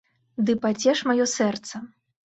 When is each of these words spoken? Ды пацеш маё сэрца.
Ды 0.47 0.51
пацеш 0.63 1.05
маё 1.11 1.25
сэрца. 1.37 1.75